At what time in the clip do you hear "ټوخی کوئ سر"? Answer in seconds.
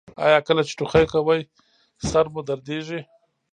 0.77-2.25